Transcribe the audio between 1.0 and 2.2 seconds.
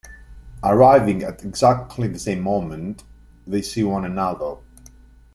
at exactly the